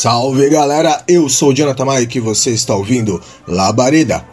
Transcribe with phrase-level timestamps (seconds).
[0.00, 4.24] Salve galera, eu sou o Jonathan Mike e você está ouvindo Labareda.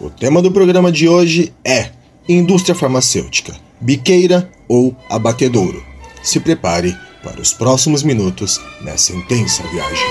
[0.00, 1.90] O tema do programa de hoje é
[2.28, 5.80] Indústria Farmacêutica, biqueira ou abatedouro.
[6.20, 10.08] Se prepare para os próximos minutos nessa intensa viagem.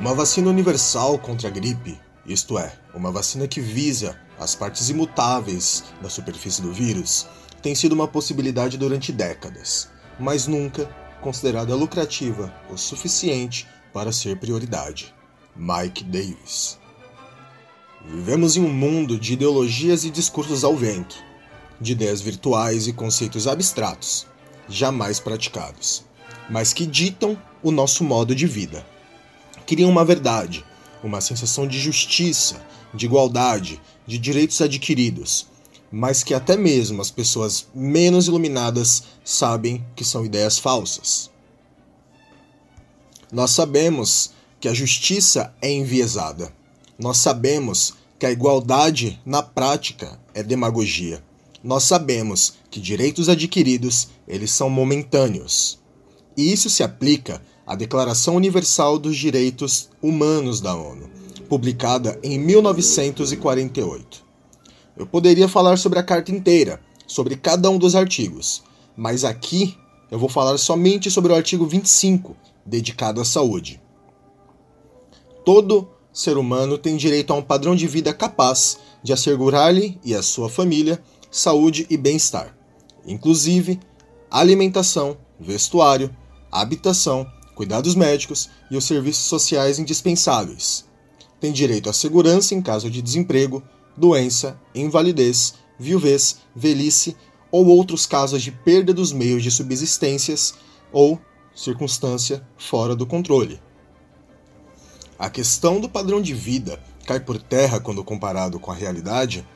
[0.00, 5.84] Uma vacina universal contra a gripe isto é, uma vacina que visa as partes imutáveis
[6.02, 7.26] da superfície do vírus,
[7.62, 10.86] tem sido uma possibilidade durante décadas, mas nunca
[11.20, 15.14] considerada lucrativa o suficiente para ser prioridade.
[15.54, 16.78] Mike Davis.
[18.04, 21.16] Vivemos em um mundo de ideologias e discursos ao vento,
[21.80, 24.26] de ideias virtuais e conceitos abstratos,
[24.68, 26.04] jamais praticados,
[26.48, 28.86] mas que ditam o nosso modo de vida.
[29.66, 30.64] Criam uma verdade
[31.06, 35.46] uma sensação de justiça, de igualdade, de direitos adquiridos,
[35.90, 41.30] mas que até mesmo as pessoas menos iluminadas sabem que são ideias falsas.
[43.32, 46.52] Nós sabemos que a justiça é enviesada.
[46.98, 51.22] Nós sabemos que a igualdade na prática é demagogia.
[51.62, 55.78] Nós sabemos que direitos adquiridos, eles são momentâneos.
[56.36, 61.10] E isso se aplica a Declaração Universal dos Direitos Humanos da ONU,
[61.48, 64.24] publicada em 1948.
[64.96, 68.62] Eu poderia falar sobre a carta inteira, sobre cada um dos artigos,
[68.96, 69.76] mas aqui
[70.10, 73.80] eu vou falar somente sobre o artigo 25, dedicado à saúde.
[75.44, 80.22] Todo ser humano tem direito a um padrão de vida capaz de assegurar-lhe e à
[80.22, 82.56] sua família saúde e bem-estar,
[83.04, 83.80] inclusive
[84.30, 86.14] alimentação, vestuário,
[86.50, 87.26] habitação,
[87.56, 90.84] cuidados médicos e os serviços sociais indispensáveis.
[91.40, 93.62] Tem direito à segurança em caso de desemprego,
[93.96, 97.16] doença, invalidez, viuvez, velhice
[97.50, 100.54] ou outros casos de perda dos meios de subsistências
[100.92, 101.18] ou
[101.54, 103.58] circunstância fora do controle.
[105.18, 109.46] A questão do padrão de vida cai por terra quando comparado com a realidade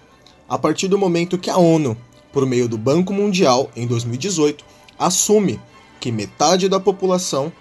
[0.49, 1.97] a partir do momento que a ONU,
[2.33, 4.65] por meio do Banco Mundial, em 2018,
[4.99, 5.60] assume
[6.00, 7.53] que metade da população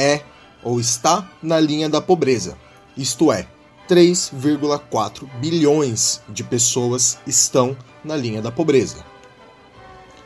[0.00, 0.22] é
[0.62, 2.56] ou está na linha da pobreza,
[2.96, 3.46] isto é,
[3.88, 9.04] 3,4 bilhões de pessoas estão na linha da pobreza.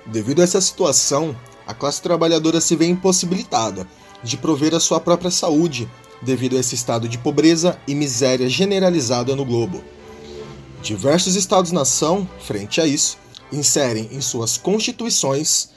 [0.06, 1.34] Devido a essa situação,
[1.66, 3.88] a classe trabalhadora se vê impossibilitada
[4.22, 5.90] de prover a sua própria saúde
[6.22, 9.82] devido a esse estado de pobreza e miséria generalizada no globo.
[10.82, 13.16] Diversos estados-nação, frente a isso,
[13.50, 15.70] inserem em suas constituições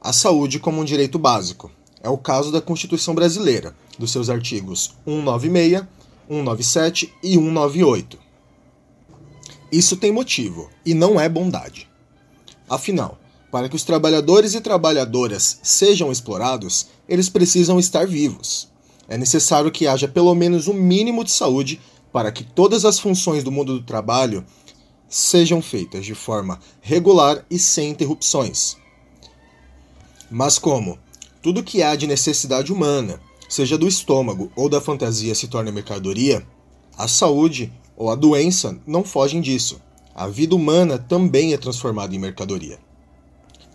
[0.00, 1.70] a saúde como um direito básico,
[2.02, 5.86] é o caso da Constituição Brasileira, dos seus artigos 196,
[6.28, 8.18] 197 e 198.
[9.70, 11.88] Isso tem motivo, e não é bondade.
[12.68, 13.18] Afinal,
[13.50, 18.68] para que os trabalhadores e trabalhadoras sejam explorados, eles precisam estar vivos.
[19.08, 21.80] É necessário que haja pelo menos um mínimo de saúde
[22.12, 24.44] para que todas as funções do mundo do trabalho
[25.08, 28.76] sejam feitas de forma regular e sem interrupções.
[30.30, 30.98] Mas como
[31.42, 36.46] tudo que há de necessidade humana, seja do estômago ou da fantasia, se torna mercadoria,
[36.96, 39.80] a saúde ou a doença não fogem disso.
[40.14, 42.78] A vida humana também é transformada em mercadoria.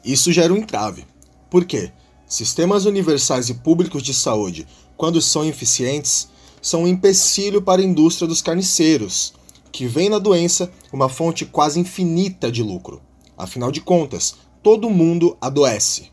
[0.03, 1.05] Isso gera um entrave.
[1.49, 1.91] Por quê?
[2.25, 6.29] Sistemas universais e públicos de saúde, quando são eficientes,
[6.61, 9.33] são um empecilho para a indústria dos carniceiros,
[9.71, 13.01] que vê na doença uma fonte quase infinita de lucro.
[13.37, 16.11] Afinal de contas, todo mundo adoece.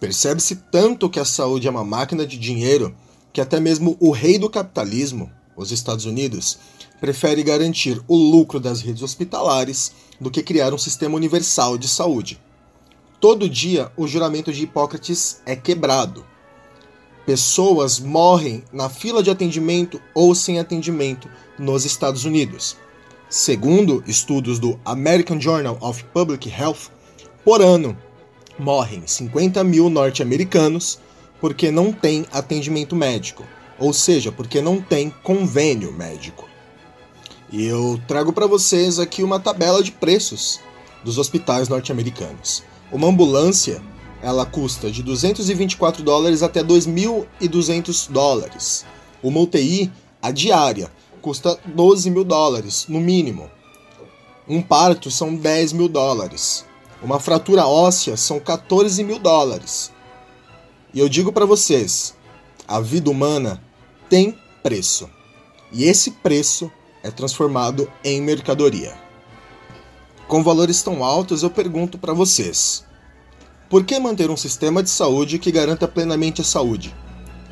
[0.00, 2.96] Percebe-se tanto que a saúde é uma máquina de dinheiro
[3.32, 6.58] que até mesmo o rei do capitalismo, os Estados Unidos,
[6.98, 12.40] prefere garantir o lucro das redes hospitalares do que criar um sistema universal de saúde.
[13.20, 16.24] Todo dia o juramento de Hipócrates é quebrado.
[17.26, 22.76] Pessoas morrem na fila de atendimento ou sem atendimento nos Estados Unidos.
[23.28, 26.90] Segundo estudos do American Journal of Public Health,
[27.44, 27.96] por ano,
[28.60, 30.98] morrem 50 mil norte-americanos
[31.40, 33.44] porque não tem atendimento médico,
[33.78, 36.48] ou seja, porque não tem convênio médico.
[37.50, 40.60] E eu trago para vocês aqui uma tabela de preços
[41.02, 42.62] dos hospitais norte-americanos.
[42.92, 43.82] Uma ambulância
[44.22, 48.84] ela custa de 224 dólares até 2.200 dólares.
[49.22, 49.90] Uma UTI,
[50.20, 50.90] a diária,
[51.20, 53.50] custa 12 mil dólares, no mínimo.
[54.46, 56.64] Um parto são 10 mil dólares.
[57.02, 59.90] Uma fratura óssea são 14 mil dólares.
[60.92, 62.14] E eu digo para vocês:
[62.68, 63.62] a vida humana
[64.08, 65.08] tem preço.
[65.72, 66.70] E esse preço
[67.02, 68.94] é transformado em mercadoria.
[70.28, 72.84] Com valores tão altos, eu pergunto para vocês:
[73.70, 76.94] por que manter um sistema de saúde que garanta plenamente a saúde?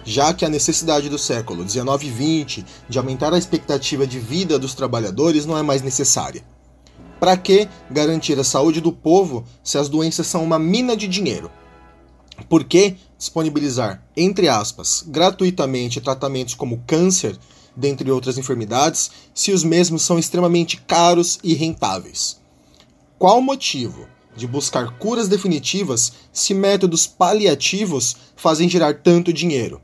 [0.04, 4.58] Já que a necessidade do século 19 e 20 de aumentar a expectativa de vida
[4.58, 6.44] dos trabalhadores não é mais necessária.
[7.18, 11.50] Para que garantir a saúde do povo se as doenças são uma mina de dinheiro?
[12.48, 17.36] Por que disponibilizar, entre aspas, gratuitamente tratamentos como câncer,
[17.76, 22.40] dentre outras enfermidades, se os mesmos são extremamente caros e rentáveis?
[23.18, 24.06] Qual o motivo
[24.36, 29.80] de buscar curas definitivas se métodos paliativos fazem gerar tanto dinheiro?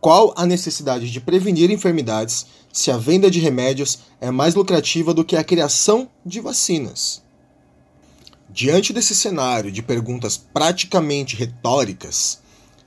[0.00, 5.24] Qual a necessidade de prevenir enfermidades se a venda de remédios é mais lucrativa do
[5.24, 7.22] que a criação de vacinas?
[8.48, 12.40] Diante desse cenário de perguntas praticamente retóricas,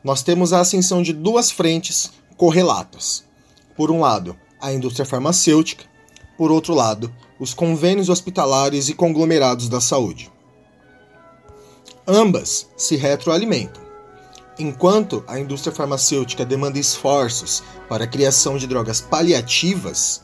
[0.03, 3.23] nós temos a ascensão de duas frentes correlatas.
[3.77, 5.85] Por um lado, a indústria farmacêutica,
[6.35, 10.31] por outro lado, os convênios hospitalares e conglomerados da saúde.
[12.07, 13.82] Ambas se retroalimentam.
[14.57, 20.21] Enquanto a indústria farmacêutica demanda esforços para a criação de drogas paliativas,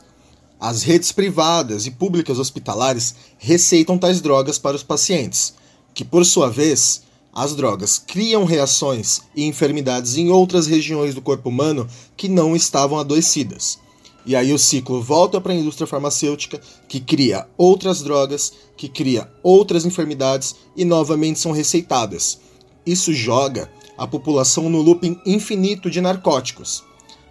[0.60, 5.54] as redes privadas e públicas hospitalares receitam tais drogas para os pacientes,
[5.92, 11.48] que, por sua vez, as drogas criam reações e enfermidades em outras regiões do corpo
[11.48, 13.78] humano que não estavam adoecidas.
[14.24, 19.28] E aí o ciclo volta para a indústria farmacêutica, que cria outras drogas, que cria
[19.42, 22.38] outras enfermidades e novamente são receitadas.
[22.84, 23.70] Isso joga
[24.00, 26.82] a população no looping infinito de narcóticos,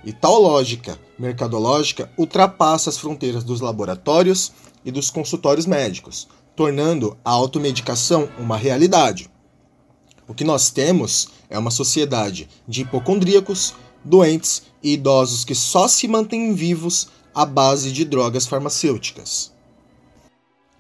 [0.06, 4.52] e tal lógica mercadológica ultrapassa as fronteiras dos laboratórios
[4.86, 9.32] e dos consultórios médicos, tornando a automedicação uma realidade.
[10.28, 13.74] O que nós temos é uma sociedade de hipocondríacos,
[14.06, 19.52] doentes e idosos que só se mantêm vivos à base de drogas farmacêuticas.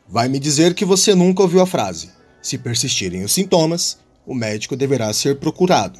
[0.07, 2.11] Vai me dizer que você nunca ouviu a frase:
[2.43, 3.97] se persistirem os sintomas,
[4.29, 5.99] o médico deverá ser procurado.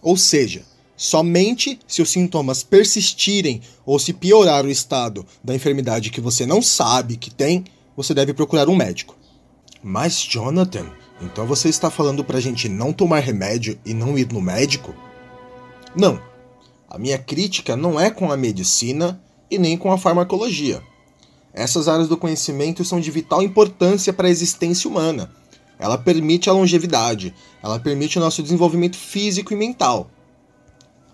[0.00, 0.64] Ou seja,
[0.96, 6.62] Somente se os sintomas persistirem ou se piorar o estado da enfermidade que você não
[6.62, 7.64] sabe que tem,
[7.94, 9.14] você deve procurar um médico.
[9.82, 10.86] Mas, Jonathan,
[11.20, 14.94] então você está falando pra gente não tomar remédio e não ir no médico?
[15.94, 16.18] Não.
[16.88, 19.20] A minha crítica não é com a medicina
[19.50, 20.82] e nem com a farmacologia.
[21.52, 25.30] Essas áreas do conhecimento são de vital importância para a existência humana.
[25.78, 30.10] Ela permite a longevidade, ela permite o nosso desenvolvimento físico e mental.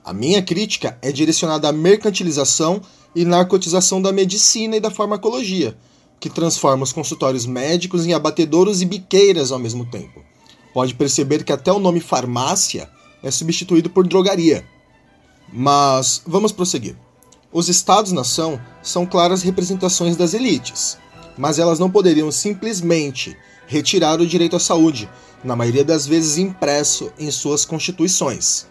[0.05, 2.81] A minha crítica é direcionada à mercantilização
[3.15, 5.77] e narcotização da medicina e da farmacologia,
[6.19, 10.23] que transforma os consultórios médicos em abatedouros e biqueiras ao mesmo tempo.
[10.73, 12.89] Pode perceber que até o nome farmácia
[13.23, 14.65] é substituído por drogaria.
[15.53, 16.97] Mas vamos prosseguir.
[17.53, 20.97] Os Estados-nação são claras representações das elites,
[21.37, 23.37] mas elas não poderiam simplesmente
[23.73, 25.09] retirar o direito à saúde,
[25.43, 28.67] na maioria das vezes impresso em suas constituições.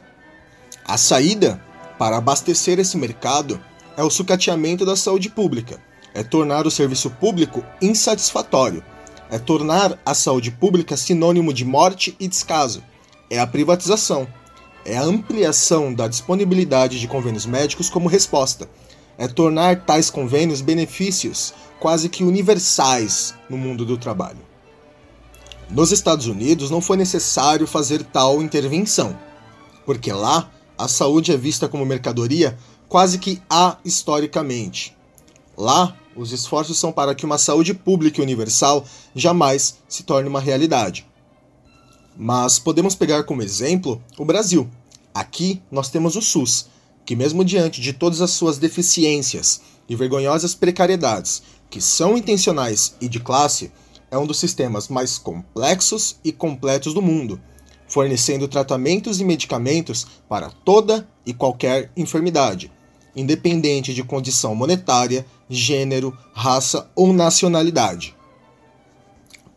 [0.85, 1.59] A saída
[1.97, 3.59] para abastecer esse mercado
[3.97, 5.81] é o sucateamento da saúde pública,
[6.13, 8.83] é tornar o serviço público insatisfatório,
[9.31, 12.83] é tornar a saúde pública sinônimo de morte e descaso,
[13.29, 14.27] é a privatização,
[14.85, 18.69] é a ampliação da disponibilidade de convênios médicos como resposta,
[19.17, 24.50] é tornar tais convênios benefícios quase que universais no mundo do trabalho.
[25.71, 29.17] Nos Estados Unidos não foi necessário fazer tal intervenção,
[29.85, 32.57] porque lá a saúde é vista como mercadoria
[32.89, 34.93] quase que ahistoricamente.
[35.55, 38.83] Lá, os esforços são para que uma saúde pública e universal
[39.15, 41.07] jamais se torne uma realidade.
[42.17, 44.69] Mas podemos pegar como exemplo o Brasil.
[45.13, 46.67] Aqui nós temos o SUS,
[47.05, 53.07] que, mesmo diante de todas as suas deficiências e vergonhosas precariedades, que são intencionais e
[53.07, 53.71] de classe,
[54.11, 57.41] é um dos sistemas mais complexos e completos do mundo
[57.91, 62.71] fornecendo tratamentos e medicamentos para toda e qualquer enfermidade,
[63.13, 68.15] independente de condição monetária, gênero, raça ou nacionalidade.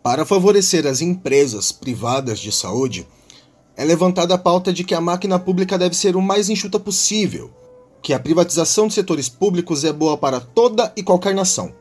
[0.02, 3.06] Para favorecer as empresas privadas de saúde,
[3.76, 7.52] é levantada a pauta de que a máquina pública deve ser o mais enxuta possível,
[8.02, 11.72] que a privatização de setores públicos é boa para toda e qualquer nação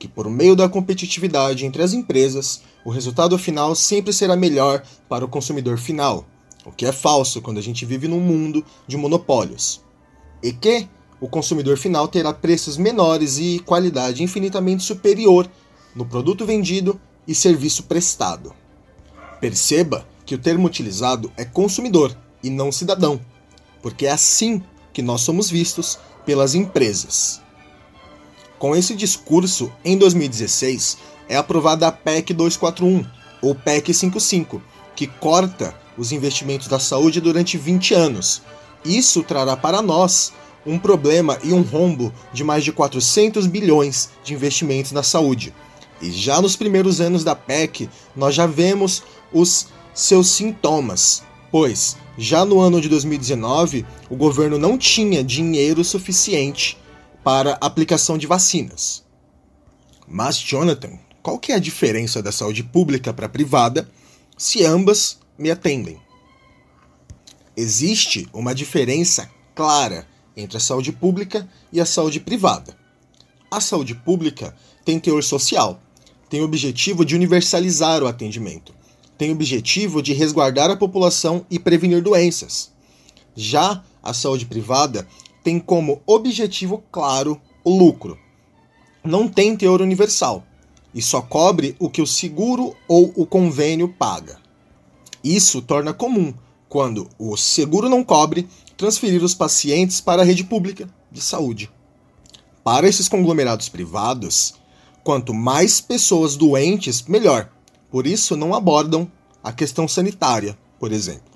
[0.00, 5.26] que por meio da competitividade entre as empresas, o resultado final sempre será melhor para
[5.26, 6.24] o consumidor final,
[6.64, 9.82] o que é falso quando a gente vive num mundo de monopólios.
[10.42, 10.88] E que
[11.20, 15.46] o consumidor final terá preços menores e qualidade infinitamente superior
[15.94, 18.54] no produto vendido e serviço prestado.
[19.38, 23.20] Perceba que o termo utilizado é consumidor e não cidadão,
[23.82, 24.62] porque é assim
[24.94, 27.42] que nós somos vistos pelas empresas.
[28.60, 30.98] Com esse discurso, em 2016,
[31.30, 33.06] é aprovada a PEC 241,
[33.40, 34.60] ou PEC 55,
[34.94, 38.42] que corta os investimentos da saúde durante 20 anos.
[38.84, 40.34] Isso trará para nós
[40.66, 45.54] um problema e um rombo de mais de 400 bilhões de investimentos na saúde.
[46.02, 49.02] E já nos primeiros anos da PEC, nós já vemos
[49.32, 56.76] os seus sintomas, pois já no ano de 2019, o governo não tinha dinheiro suficiente
[57.22, 59.04] para aplicação de vacinas.
[60.06, 63.88] Mas, Jonathan, qual que é a diferença da saúde pública para a privada
[64.36, 66.00] se ambas me atendem?
[67.56, 72.76] Existe uma diferença clara entre a saúde pública e a saúde privada.
[73.50, 75.80] A saúde pública tem teor social,
[76.28, 78.72] tem o objetivo de universalizar o atendimento,
[79.18, 82.72] tem o objetivo de resguardar a população e prevenir doenças.
[83.36, 85.06] Já a saúde privada
[85.42, 88.18] tem como objetivo claro o lucro.
[89.02, 90.44] Não tem teor universal
[90.94, 94.38] e só cobre o que o seguro ou o convênio paga.
[95.22, 96.34] Isso torna comum,
[96.68, 101.70] quando o seguro não cobre, transferir os pacientes para a rede pública de saúde.
[102.64, 104.54] Para esses conglomerados privados,
[105.02, 107.50] quanto mais pessoas doentes, melhor.
[107.90, 109.10] Por isso, não abordam
[109.42, 111.30] a questão sanitária, por exemplo.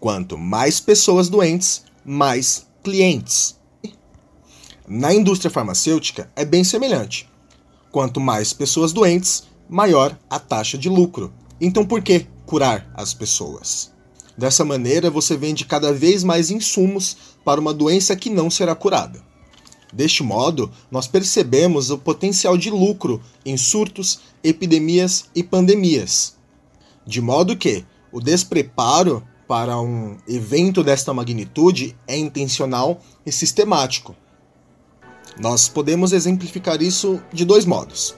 [0.00, 3.58] Quanto mais pessoas doentes, mais clientes.
[4.86, 7.28] Na indústria farmacêutica é bem semelhante.
[7.90, 11.32] Quanto mais pessoas doentes, maior a taxa de lucro.
[11.60, 13.90] Então por que curar as pessoas?
[14.38, 19.20] Dessa maneira, você vende cada vez mais insumos para uma doença que não será curada.
[19.92, 26.36] Deste modo, nós percebemos o potencial de lucro em surtos, epidemias e pandemias.
[27.04, 34.14] De modo que o despreparo para um evento desta magnitude é intencional e sistemático.
[35.38, 38.14] Nós podemos exemplificar isso de dois modos.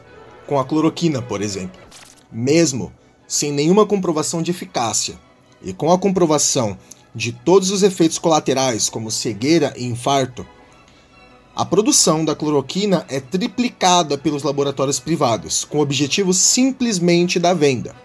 [0.46, 1.80] Com a cloroquina, por exemplo.
[2.30, 2.92] Mesmo
[3.26, 5.18] sem nenhuma comprovação de eficácia
[5.62, 6.78] e com a comprovação
[7.14, 10.46] de todos os efeitos colaterais, como cegueira e infarto,
[11.54, 17.96] a produção da cloroquina é triplicada pelos laboratórios privados, com o objetivo simplesmente da venda.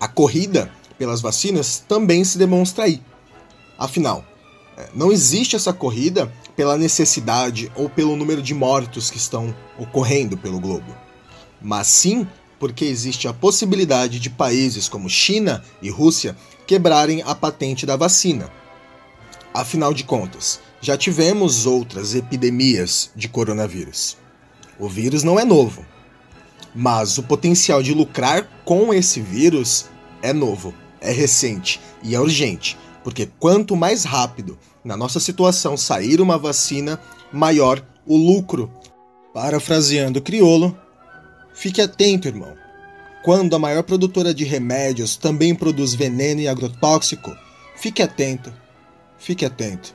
[0.00, 3.02] A corrida pelas vacinas também se demonstra aí.
[3.78, 4.24] Afinal,
[4.76, 10.36] é, não existe essa corrida pela necessidade ou pelo número de mortos que estão ocorrendo
[10.36, 10.94] pelo globo,
[11.60, 12.26] mas sim
[12.58, 16.36] porque existe a possibilidade de países como China e Rússia
[16.66, 18.50] quebrarem a patente da vacina.
[19.52, 24.16] Afinal de contas, já tivemos outras epidemias de coronavírus.
[24.78, 25.84] O vírus não é novo,
[26.74, 29.86] mas o potencial de lucrar com esse vírus
[30.22, 30.74] é novo
[31.06, 37.00] é recente e é urgente, porque quanto mais rápido na nossa situação sair uma vacina,
[37.32, 38.70] maior o lucro.
[39.32, 40.76] Parafraseando o criolo,
[41.52, 42.54] fique atento, irmão.
[43.22, 47.36] Quando a maior produtora de remédios também produz veneno e agrotóxico,
[47.76, 48.52] fique atento.
[49.18, 49.94] Fique atento.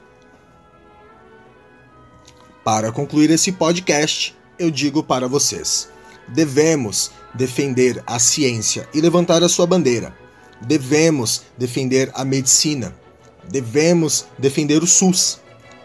[2.63, 5.89] Para concluir esse podcast, eu digo para vocês:
[6.27, 10.20] devemos defender a ciência e levantar a sua bandeira
[10.61, 12.95] devemos defender a medicina,
[13.49, 15.39] devemos defender o SUS,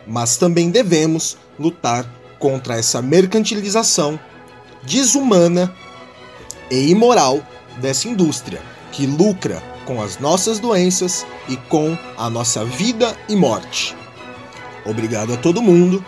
[0.06, 4.18] mas também devemos lutar contra essa mercantilização
[4.82, 5.74] desumana
[6.70, 7.44] e imoral
[7.80, 13.96] dessa indústria que lucra com as nossas doenças e com a nossa vida e morte.
[14.84, 16.04] Obrigado a todo mundo.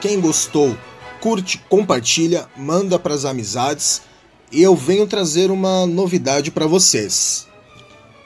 [0.00, 0.76] Quem gostou,
[1.20, 4.02] curte, compartilha, manda para as amizades
[4.50, 7.46] e eu venho trazer uma novidade para vocês.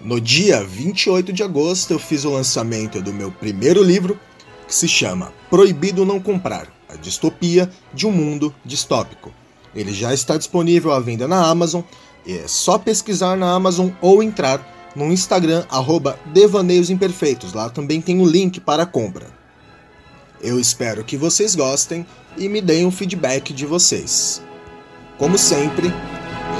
[0.00, 4.18] No dia 28 de agosto, eu fiz o lançamento do meu primeiro livro,
[4.68, 9.32] que se chama Proibido Não Comprar A Distopia de um Mundo Distópico.
[9.74, 11.82] Ele já está disponível à venda na Amazon,
[12.26, 17.54] e é só pesquisar na Amazon ou entrar no Instagram, arroba Devaneios Imperfeitos.
[17.54, 19.26] Lá também tem o um link para a compra.
[20.42, 24.42] Eu espero que vocês gostem e me deem um feedback de vocês.
[25.16, 25.88] Como sempre,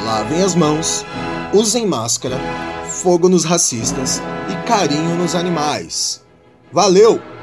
[0.06, 1.04] lavem as mãos,
[1.52, 2.40] usem máscara
[2.86, 6.24] fogo nos racistas e carinho nos animais.
[6.72, 7.35] Valeu!